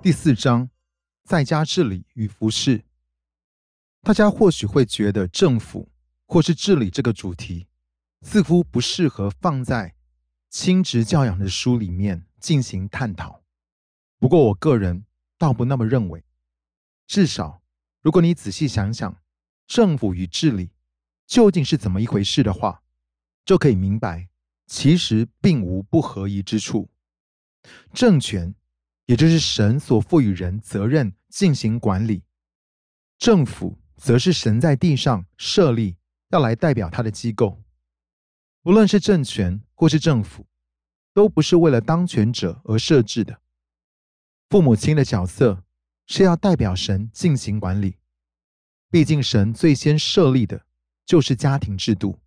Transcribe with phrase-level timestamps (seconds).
[0.00, 0.70] 第四章，
[1.24, 2.84] 在家治理与服饰。
[4.02, 5.90] 大家或许会觉得政府
[6.24, 7.66] 或是治理这个主题
[8.22, 9.96] 似乎不适合放在
[10.48, 13.42] 亲职教养的书里面进行探讨。
[14.20, 15.04] 不过我个人
[15.36, 16.24] 倒不那么认为。
[17.08, 17.60] 至少，
[18.00, 19.20] 如果你仔细想想
[19.66, 20.70] 政府与治理
[21.26, 22.84] 究竟是怎么一回事的话，
[23.44, 24.28] 就可以明白，
[24.64, 26.88] 其实并无不合宜之处。
[27.92, 28.54] 政权。
[29.08, 32.24] 也就是神所赋予人责任进行管理，
[33.16, 35.96] 政府则是神在地上设立
[36.28, 37.62] 要来代表他的机构。
[38.64, 40.46] 无论是政权或是政府，
[41.14, 43.40] 都不是为了当权者而设置的。
[44.50, 45.64] 父母亲的角色
[46.06, 47.96] 是要代表神进行管理，
[48.90, 50.66] 毕竟神最先设立的
[51.06, 52.20] 就是家庭制度。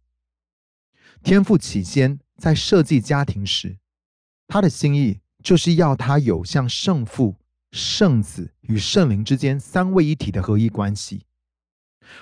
[1.21, 3.77] 天父起先在设计家庭时，
[4.47, 5.20] 他的心意。
[5.43, 7.35] 就是要他有像圣父、
[7.71, 11.25] 圣子与圣灵之间三位一体的合一关系，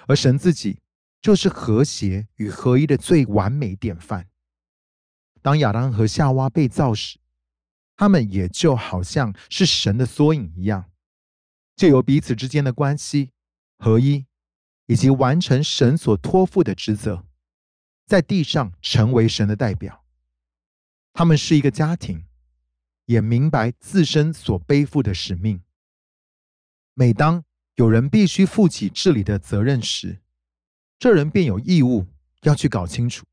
[0.07, 0.79] 而神自己
[1.21, 4.27] 就是和谐与合一的最完美典范。
[5.41, 7.19] 当亚当和夏娃被造时，
[7.97, 10.89] 他们也就好像是神的缩影一样，
[11.75, 13.31] 就有彼此之间的关系
[13.77, 14.25] 合一，
[14.85, 17.25] 以及完成神所托付的职责，
[18.05, 20.05] 在地上成为神的代表。
[21.11, 22.28] 他们是一个家庭。
[23.09, 25.63] 也明白自身所背负的使命。
[26.93, 27.43] 每当
[27.73, 30.19] 有人必须负起治理的责任时，
[30.99, 32.05] 这人便有义务
[32.43, 33.25] 要去搞清楚，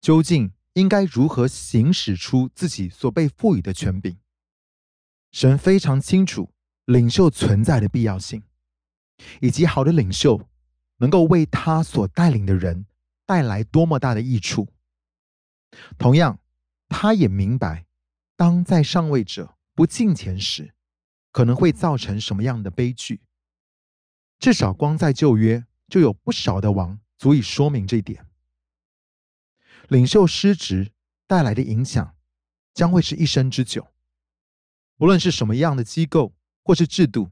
[0.00, 4.16] 究竟应该如何行使出自己所被赋予的权柄。
[5.30, 6.50] 神非常清楚
[6.86, 8.42] 领袖存在的必要性，
[9.42, 10.48] 以及好的领袖
[10.96, 12.86] 能够为他所带领的人
[13.26, 14.68] 带来多么大的益处。
[15.98, 16.38] 同样，
[16.88, 17.84] 他也明白。
[18.40, 20.72] 当在上位者不敬虔时，
[21.30, 23.20] 可能会造成什么样的悲剧？
[24.38, 28.26] 至少光在旧约就有不少的王足以说明这一点。
[29.90, 30.90] 领袖失职
[31.26, 32.16] 带来的影响
[32.72, 33.86] 将会是一生之久。
[34.96, 37.30] 无论是什么样的机构或是制度，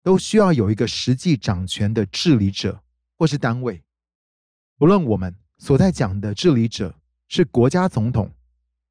[0.00, 2.84] 都需要有一个实际掌权的治理者
[3.18, 3.82] 或是单位。
[4.78, 8.32] 无论我们所在讲的治理者是国家总统、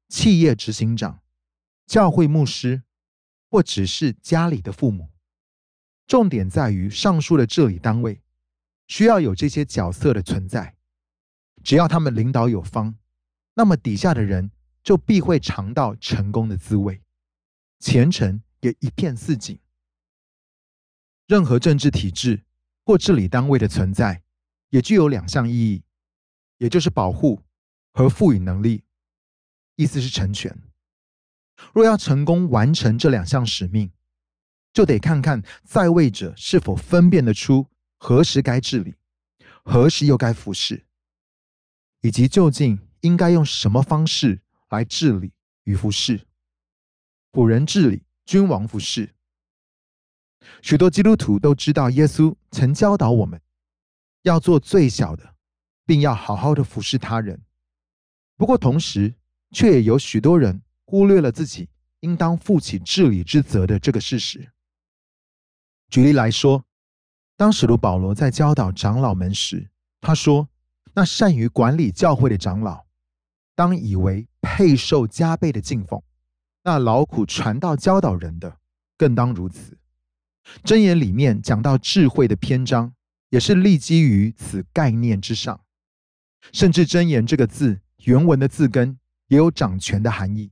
[0.06, 1.19] 企业执行长。
[1.90, 2.84] 教会牧师，
[3.48, 5.10] 或只是家里的父母，
[6.06, 8.22] 重点在于上述的治理单位
[8.86, 10.76] 需要有这些角色的存在。
[11.64, 12.94] 只要他们领导有方，
[13.54, 14.52] 那么底下的人
[14.84, 17.02] 就必会尝到成功的滋味，
[17.80, 19.58] 前程也一片似锦。
[21.26, 22.44] 任何政治体制
[22.84, 24.22] 或治理单位的存在，
[24.68, 25.82] 也具有两项意义，
[26.58, 27.42] 也就是保护
[27.92, 28.84] 和赋予能力，
[29.74, 30.56] 意思是成全。
[31.72, 33.90] 若要成功完成这两项使命，
[34.72, 37.66] 就得看看在位者是否分辨得出
[37.96, 38.94] 何时该治理，
[39.62, 40.86] 何时又该服侍，
[42.00, 45.32] 以及究竟应该用什么方式来治理
[45.64, 46.26] 与服侍。
[47.30, 49.14] 古人治理，君王服侍。
[50.62, 53.40] 许多基督徒都知道，耶稣曾教导我们
[54.22, 55.34] 要做最小的，
[55.84, 57.42] 并要好好的服侍他人。
[58.36, 59.14] 不过，同时
[59.52, 60.62] 却也有许多人。
[60.90, 61.68] 忽略了自己
[62.00, 64.50] 应当负起治理之责的这个事实。
[65.88, 66.64] 举例来说，
[67.36, 69.70] 当使徒保罗在教导长老们时，
[70.00, 70.48] 他说
[70.92, 72.86] ：“那善于管理教会的长老，
[73.54, 76.00] 当以为配受加倍的敬奉；
[76.64, 78.56] 那劳苦传道教导人的，
[78.98, 79.78] 更当如此。”
[80.64, 82.92] 箴言里面讲到智慧的篇章，
[83.28, 85.60] 也是立基于此概念之上。
[86.52, 90.50] 甚至“箴言”这个字原文的字根也有掌权的含义。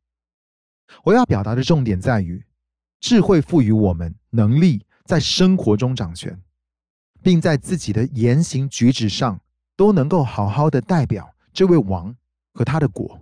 [1.04, 2.44] 我要表达的重点在于，
[3.00, 6.43] 智慧赋予我们能力，在生活中掌权，
[7.22, 9.41] 并在自己的言行举止上
[9.76, 12.16] 都能够好好的代表这位王
[12.53, 13.20] 和他的国。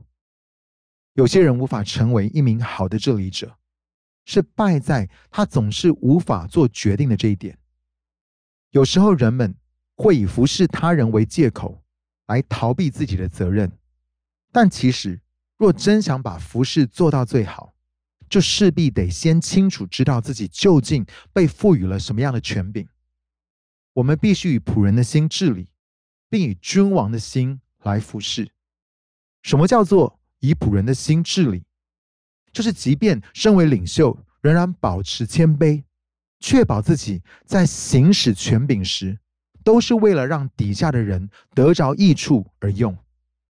[1.15, 3.57] 有些人无法成为一名好的治理者，
[4.25, 7.59] 是败在他总是无法做决定的这一点。
[8.71, 9.55] 有时候人们
[9.97, 11.83] 会以服侍他人为借口
[12.27, 13.71] 来逃避自己的责任，
[14.53, 15.21] 但其实。
[15.57, 17.75] 若真想把服饰做到最好，
[18.29, 22.87] 就势必得先清楚知道自己究竟被赋予了什么样的权柄。
[23.95, 25.69] 我们必须以仆人的心治理，
[26.29, 28.51] 并以君王的心来服侍。
[29.43, 31.65] 什么叫做以仆人的心治理？
[32.53, 35.85] 就是即便身为领袖，仍然保持谦卑，
[36.41, 39.19] 确保自己在行使权柄时，
[39.65, 42.97] 都是为了让底下的人得着益处而用。